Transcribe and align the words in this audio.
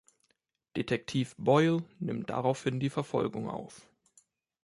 Detektiv 0.77 1.35
Boyle 1.37 1.83
nimmt 1.99 2.31
daraufhin 2.31 2.79
die 2.79 2.89
Verfolgung 2.89 3.47
auf. 3.51 3.87